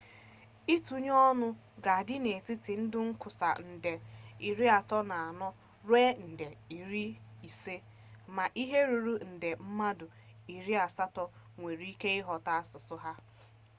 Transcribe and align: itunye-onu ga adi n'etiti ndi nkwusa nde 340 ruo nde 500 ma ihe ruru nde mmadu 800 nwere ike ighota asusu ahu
itunye-onu 0.75 1.47
ga 1.83 1.91
adi 1.99 2.15
n'etiti 2.23 2.73
ndi 2.83 2.99
nkwusa 3.07 3.47
nde 3.73 3.93
340 4.51 5.45
ruo 5.89 6.09
nde 6.29 6.47
500 6.75 7.75
ma 8.35 8.45
ihe 8.63 8.79
ruru 8.89 9.13
nde 9.33 9.49
mmadu 9.65 10.07
800 10.55 11.23
nwere 11.57 11.85
ike 11.93 12.09
ighota 12.19 12.51
asusu 12.61 12.95
ahu 13.09 13.23